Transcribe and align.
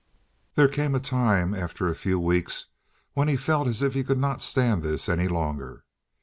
There 0.55 0.67
came 0.67 0.95
a 0.95 0.99
time, 0.99 1.53
after 1.53 1.87
a 1.87 1.93
few 1.93 2.19
weeks, 2.19 2.65
when 3.13 3.27
he 3.27 3.37
felt 3.37 3.67
as 3.67 3.83
if 3.83 3.93
he 3.93 4.03
could 4.03 4.17
not 4.17 4.41
stand 4.41 4.81
this 4.81 5.07
any 5.07 5.27
longer. 5.27 5.85